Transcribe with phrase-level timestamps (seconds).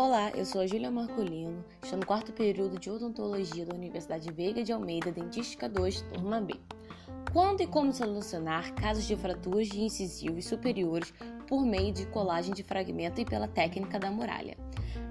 [0.00, 4.62] Olá, eu sou a Júlia Marcolino, estou no quarto período de odontologia da Universidade Veiga
[4.62, 6.54] de Almeida, Dentística 2, turma B.
[7.32, 11.12] Quando e como solucionar casos de fraturas de incisivos superiores
[11.48, 14.56] por meio de colagem de fragmento e pela técnica da muralha?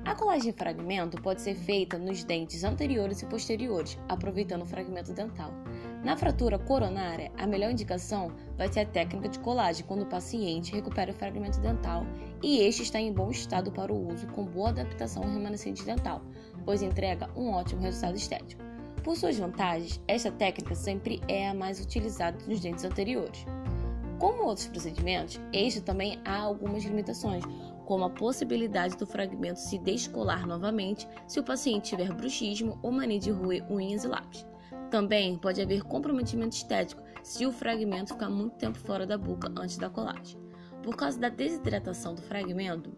[0.06, 5.12] A colagem de fragmento pode ser feita nos dentes anteriores e posteriores, aproveitando o fragmento
[5.12, 5.52] dental.
[6.04, 10.72] Na fratura coronária, a melhor indicação vai ser a técnica de colagem quando o paciente
[10.72, 12.06] recupera o fragmento dental
[12.42, 16.22] e este está em bom estado para o uso com boa adaptação ao remanescente dental,
[16.64, 18.62] pois entrega um ótimo resultado estético.
[19.04, 23.46] Por suas vantagens, esta técnica sempre é a mais utilizada nos dentes anteriores.
[24.20, 27.44] Como outros procedimentos, este também há algumas limitações,
[27.86, 33.20] como a possibilidade do fragmento se descolar novamente se o paciente tiver bruxismo ou mania
[33.20, 34.46] de roer unhas e lábios.
[34.90, 39.78] Também pode haver comprometimento estético se o fragmento ficar muito tempo fora da boca antes
[39.78, 40.40] da colagem.
[40.84, 42.96] Por causa da desidratação do fragmento,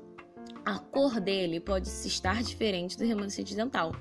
[0.66, 3.94] a cor dele pode estar diferente do remanescente dental,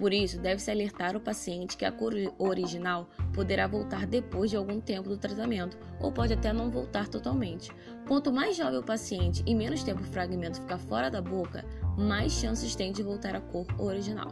[0.00, 4.80] por isso, deve-se alertar o paciente que a cor original poderá voltar depois de algum
[4.80, 7.70] tempo do tratamento, ou pode até não voltar totalmente.
[8.08, 11.66] Quanto mais jovem o paciente e menos tempo o fragmento ficar fora da boca,
[11.98, 14.28] mais chances tem de voltar à cor original.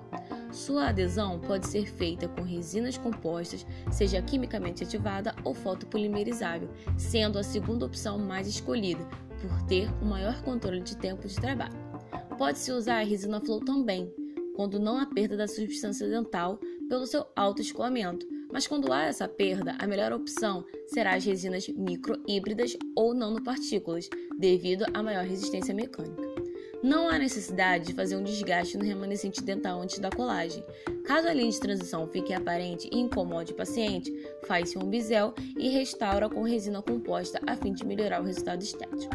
[0.58, 7.44] Sua adesão pode ser feita com resinas compostas, seja quimicamente ativada ou fotopolimerizável, sendo a
[7.44, 9.06] segunda opção mais escolhida,
[9.40, 11.78] por ter o um maior controle de tempo de trabalho.
[12.36, 14.12] Pode-se usar a resina flow também,
[14.56, 18.26] quando não há perda da substância dental pelo seu alto escoamento.
[18.52, 24.84] Mas quando há essa perda, a melhor opção será as resinas microhíbridas ou nanopartículas, devido
[24.92, 26.27] à maior resistência mecânica.
[26.82, 30.64] Não há necessidade de fazer um desgaste no remanescente dental antes da colagem.
[31.04, 34.12] Caso a linha de transição fique aparente e incomode o paciente,
[34.46, 39.12] faz-se um bisel e restaura com resina composta a fim de melhorar o resultado estético.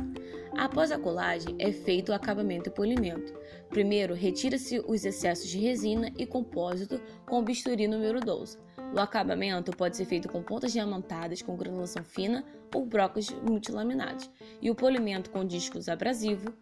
[0.57, 3.33] Após a colagem, é feito o acabamento e polimento.
[3.69, 8.57] Primeiro, retira-se os excessos de resina e compósito com o bisturi número 12.
[8.93, 12.43] O acabamento pode ser feito com pontas diamantadas com granulação fina
[12.75, 14.29] ou brocas multilaminados,
[14.61, 16.53] e o polimento com discos abrasivos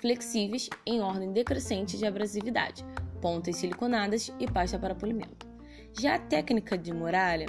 [0.00, 2.84] flexíveis em ordem decrescente de abrasividade,
[3.20, 5.46] pontas siliconadas e pasta para polimento.
[5.98, 7.46] Já a técnica de muralha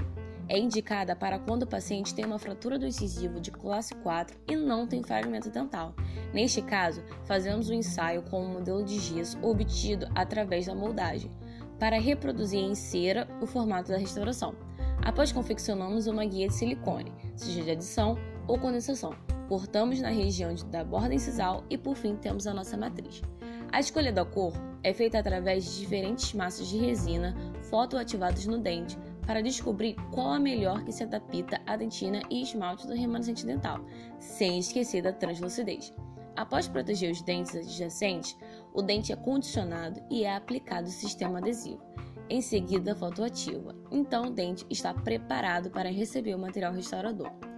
[0.47, 4.55] é indicada para quando o paciente tem uma fratura do incisivo de classe 4 e
[4.55, 5.93] não tem fragmento dental.
[6.33, 11.31] Neste caso, fazemos o um ensaio com um modelo de gesso obtido através da moldagem,
[11.77, 14.55] para reproduzir em cera o formato da restauração.
[15.03, 18.17] Após confeccionamos uma guia de silicone, seja de adição
[18.47, 19.28] ou condensação.
[19.49, 23.23] Cortamos na região da borda incisal e por fim temos a nossa matriz.
[23.71, 28.95] A escolha da cor é feita através de diferentes massas de resina fotoativadas no dente,
[29.25, 33.83] para descobrir qual a melhor que se adapta à dentina e esmalte do remanescente dental,
[34.19, 35.91] sem esquecer da translucidez.
[36.35, 38.37] Após proteger os dentes adjacentes,
[38.71, 41.81] o dente é condicionado e é aplicado o sistema adesivo.
[42.29, 43.75] Em seguida, fotoativa.
[43.91, 47.48] Então, o dente está preparado para receber o material restaurador.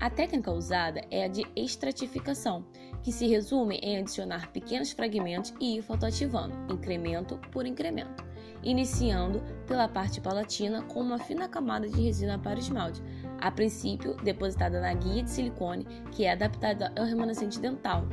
[0.00, 2.64] A técnica usada é a de estratificação,
[3.02, 8.24] que se resume em adicionar pequenos fragmentos e ir fotoativando, incremento por incremento
[8.64, 13.02] iniciando pela parte palatina com uma fina camada de resina para esmalte,
[13.38, 18.06] a princípio depositada na guia de silicone, que é adaptada ao remanescente dental,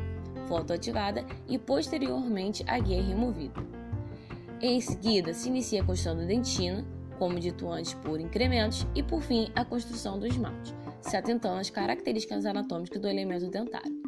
[0.48, 3.62] fotoativada e posteriormente a guia removida.
[4.59, 6.86] Em seguida, se inicia a construção da dentina,
[7.18, 11.69] como dito antes, por incrementos, e por fim a construção do esmalte, se atentando às
[11.69, 14.01] características anatômicas do elemento dentário.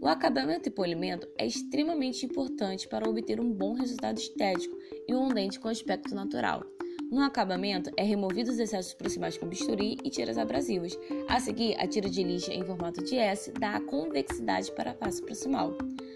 [0.00, 4.76] O acabamento e polimento é extremamente importante para obter um bom resultado estético
[5.08, 6.62] e um dente com aspecto natural.
[7.10, 10.98] No acabamento, é removido os excessos proximais com bisturi e tiras abrasivas.
[11.28, 14.94] A seguir, a tira de lixa em formato de S dá a convexidade para a
[14.94, 15.72] face proximal.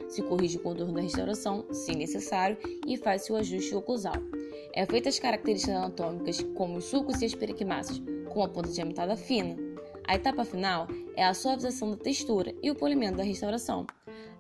[0.09, 4.17] Se corrige o contorno da restauração, se necessário, e faz-se o ajuste oclusal.
[4.75, 9.17] É feita as características anatômicas, como os sulcos e as periquimáceas, com a ponta diamantada
[9.17, 9.70] fina.
[10.07, 13.87] A etapa final é a suavização da textura e o polimento da restauração.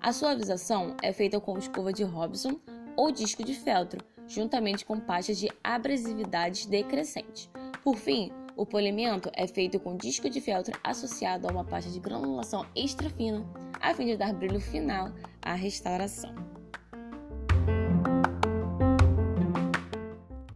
[0.01, 2.59] A suavização é feita com escova de Robson
[2.97, 7.51] ou disco de feltro, juntamente com pastas de abrasividade decrescente.
[7.83, 12.01] Por fim, o polimento é feito com disco de feltro associado a uma pasta de
[12.01, 13.45] granulação extra fina,
[13.81, 16.50] a fim de dar brilho final à restauração.